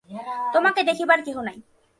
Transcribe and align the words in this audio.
তোমাকে 0.53 0.81
দেখিবার 0.83 1.19
কেহ 1.25 1.37
নাই! 1.41 1.57